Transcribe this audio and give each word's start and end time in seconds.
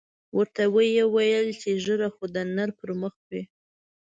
ورته 0.37 0.63
ویې 0.73 1.05
ویل 1.13 1.47
چې 1.61 1.69
ږیره 1.83 2.09
خو 2.15 2.23
د 2.35 2.37
نر 2.55 2.69
پر 2.79 2.89
مخ 3.01 3.15
وي. 3.29 3.41